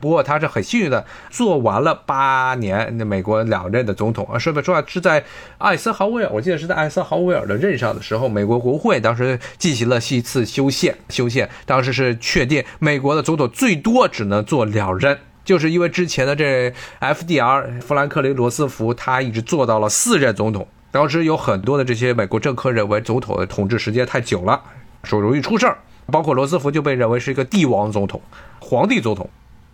[0.04, 4.38] 不过他是很幸运的，做完了八年那美国两任的总统啊。
[4.38, 5.24] 顺便说啊，是在
[5.60, 24.62] 艾森豪威尔，我记得是在艾森豪威尔的任上的时候，美国国会当时进行了一次修宪，修宪当时是确定美国的总统最多只能做两任，就是因为之前的这 FDR 富兰克林罗斯福他一直做到了四任总统，当时有很多的这些美国政客认为总统的统治时间太久了，
[25.06, 28.22] 说容易出事儿，包括罗斯福就被认为是一个帝王总统、
[28.60, 29.30] 皇帝总统。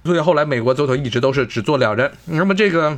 [0.09, 2.11] 所以后来美国总统一直都是只做两人。
[2.25, 2.97] 那么这个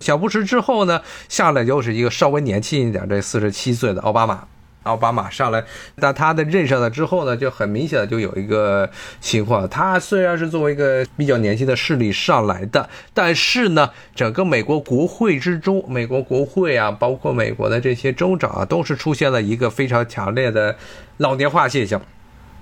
[0.00, 4.42] 小布什之后呢，下来又是一个稍微年轻一点，这四十七岁的奥巴马。
[4.82, 5.62] 奥巴马上来，
[5.94, 20.74] 那他的任上了之后呢，就很明显的就有一个情况，他虽然是作为一个比较年轻的势力上来的，但是呢，整个美国国会之中，美国国会啊，包括美国的这些州长啊，都是出现了一个非常强烈的
[21.18, 22.02] 老年化现象。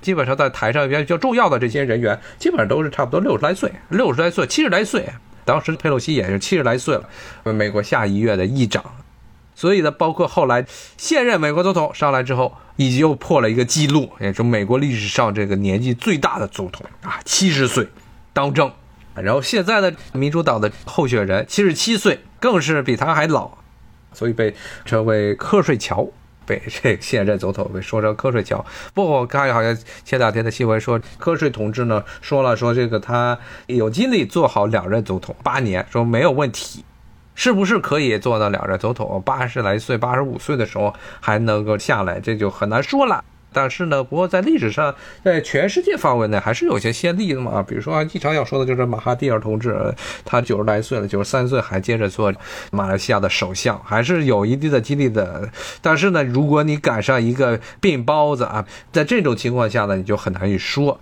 [0.01, 5.09] 基本上在台上比较重要的这些人员，基本上都是差不多六十来岁，六十来岁，七十来岁。
[5.45, 8.85] 当时佩洛西也是七十来岁了，美国下议院的议长。
[9.55, 10.65] 所以呢，包括后来
[10.97, 17.87] 现任美国总统上来之后，已经又破了一个记录，也是美国历史上这个年纪最大的总统啊，七十岁
[18.33, 18.71] 当政。
[19.15, 23.51] 然后现在的民主党的候选人七十七岁，更是比他还老，
[24.15, 24.55] 所以被
[24.87, 26.09] 称为瞌睡桥。
[26.51, 36.85] 被 这现任总统被说成瞌睡桥，不过我看好像前两天的新闻说，瞌睡同志呢说了说这个他有精力做好两任总统八年，说没有问题，
[37.37, 39.23] 是不是可以做到两任总统？
[39.25, 43.25] 八十来岁、八十五岁的时候还能够下来，这就很难说了。
[43.53, 47.63] 但是呢，不过在历史上，在全世界范围内还是有些先例的嘛。
[47.63, 52.33] 比如说啊，经常要说的就是马哈蒂尔同志，他九十来岁了，九十三岁还接着做
[52.71, 55.51] 马来西亚的首相，还是有一定的激励的。
[55.81, 61.01] 但是呢，如果你赶上一个病包子啊，在这种情况下呢，你就很难去说。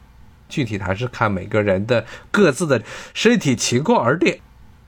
[0.49, 2.81] 具体还是看每个人的各自的
[3.13, 4.39] 身体情况而定。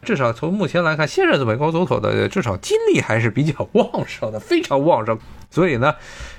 [0.02, 5.18] 至少从目前来看，现任的美国总统的至少精力还是比较旺盛的，非常旺盛。
[5.50, 5.94] 所以呢，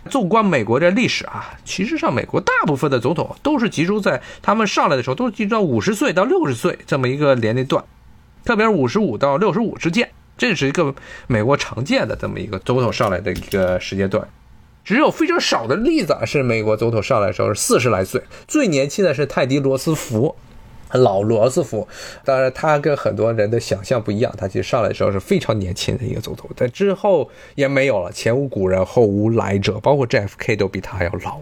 [0.09, 7.84] 纵观美国的历史啊，其实上美国大部分的总统都是集中在他们上来的时候，都是集中在五十岁到六十岁这么一个年龄段，
[8.45, 10.09] 特别是五十五到六十五之间。
[10.38, 10.95] 这是一个
[11.28, 14.28] 美国常见的这么一个总统上来的一个时间段。
[14.84, 20.36] 只有非常少的例子啊是美国总统上来的时候是四十来岁，最年轻的是泰迪罗斯福。
[20.99, 21.87] 老罗斯福，
[22.23, 31.39] 当然他跟很多人的想象不一样，他其实上来的时候是非常年轻的一个总统，但之后也没有了，前无古人后无来者，包括 JFK 都比他还要老。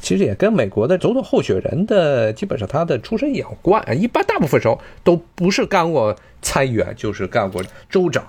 [0.00, 8.24] 其实也跟美国的总统候选人的基本上他的出身有关，一般大部分时候都不是干过参议员，就是干过州长。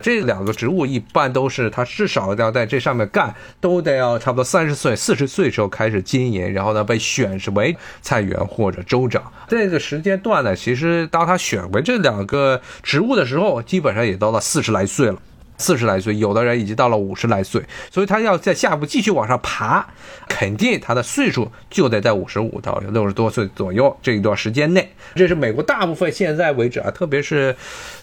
[0.00, 9.32] 这两个职务一般都是他至少要在这上面干，都得要差不多三十岁、四十岁时候开始经营，然后呢被选为菜园或者州长。
[9.48, 15.18] 这个时间段呢，其实当他选为这两个职务的时候，基本上也到了四十来岁了。
[15.58, 19.84] 四十来岁，有的人已经到了五十来岁，所以他要在下一步继续往上爬，
[20.28, 24.88] 肯定他的岁数就得在五十五到六十多岁左右这一段时间内。
[25.16, 27.54] 这是美国大部分现在为止啊，特别是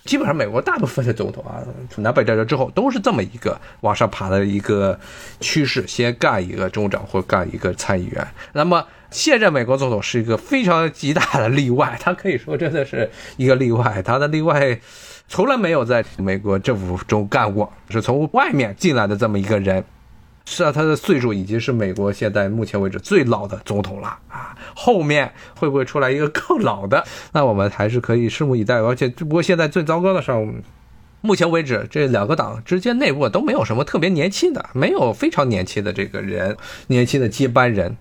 [0.03, 1.63] 基本上美国大部分的总统啊，
[1.95, 4.99] 南北战争之后都是这么一个往上爬的一个
[5.39, 8.27] 趋势，先干一个州长或干一个参议员。
[8.51, 14.77] 那么现任美国总统是一个非常极大的例外，他可以说真的是一个例外，他的例外。
[15.27, 19.83] 从来没有在美国政府中干过，是从外面进来的这么一个人。
[20.47, 24.55] 是啊，他的岁数已经是美国现在目前为止最老的总统了啊！
[24.75, 27.03] 后面会不会出来一个更老的？
[27.31, 28.75] 那我们还是可以拭目以待。
[28.75, 30.31] 而且，只不过现在最糟糕的是，
[31.21, 36.55] 目前为止这两个党之间内部都没有什么特别年轻的，没有非常年轻的这个人，
[36.85, 37.97] 年轻的接班人。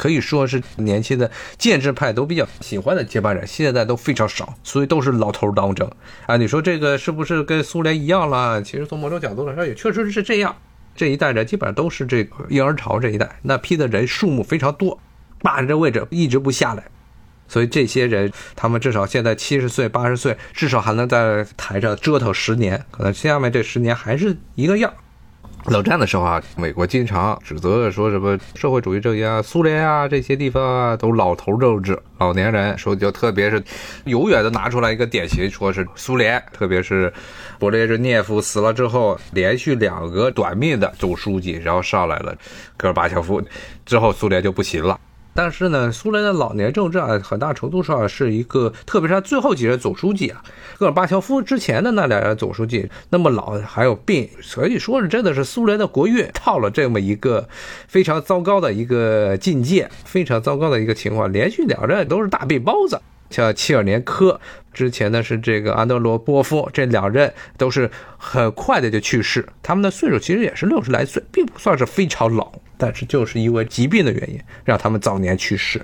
[0.00, 5.86] 可以说是年轻的建制派都比较喜欢的接班人，现在都非常少，所以都是老头当政
[6.24, 6.38] 啊！
[6.38, 8.62] 你说这个是不是跟苏联一样了？
[8.62, 10.56] 其实从某种角度来说，也确实是这样。
[10.96, 14.98] 这一代人基本上都是这个婴儿潮这一代，那批的人数目非常多，
[15.42, 16.82] 霸着这位置一直不下来，
[17.46, 24.90] 所以这些人他们至少现在七十岁、八十岁，至少还能在台上折腾十年，可能下面这十年还是一个样。
[25.66, 33.62] 冷战的时候啊，美国经常指责说什么社会主义阵营啊、苏联啊这些地方啊都老头政治、老年人，说就特别是
[34.04, 37.12] 永远的拿出来一个典型，说是苏联，特别是
[37.58, 42.34] 勃列日涅夫死了之后，连续两个短命的总书记，然后上来了
[42.76, 43.42] 戈尔巴乔夫，
[43.84, 44.98] 之后苏联就不行了。
[45.42, 50.44] 但是呢，苏联的老年政治啊，很大程度上是一个，特别是他最后几任总书记啊，
[50.78, 57.48] 戈尔巴乔夫之前的那两任总书记那么老还有病，所以说是真的是苏联的国运到了这么一个
[57.88, 63.00] 非常糟糕的一个境界，非常糟糕的一个情况，连续两任都是大病包子。
[63.30, 64.38] 像切尔年科
[64.72, 75.80] 之前呢是这个安德罗波夫，这两任都是很快的就去世，他们的岁数其实也是六十来岁，并不算是非常老，但是就是因为疾病的原因，让他们早年去世。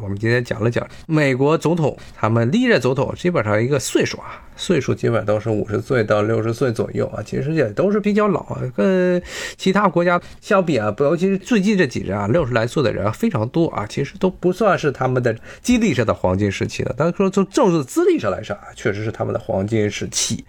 [0.00, 9.22] 我们今天讲了讲美国总统，他们历任总统基本上一个岁数啊，岁数基本上都是五十岁到六十岁左右啊，其实也都是比较老啊，跟
[9.56, 20.44] 其他国家相比啊，尤其是最近这几任啊，六十来岁的人非常多啊，其实都不算是他们的经历上的黄金时期的，但是说从政治资历上来说啊，确实是他们的黄金时期，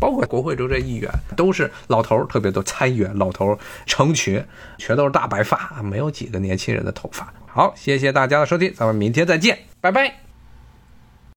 [0.00, 4.42] 包括国会中这议员都是老头，特别多参议员老头成群，
[4.78, 7.30] 全都是大白发，没有几个年轻人的头发。
[7.56, 10.25] 好，谢谢大家的收听，咱们明天再见，拜拜。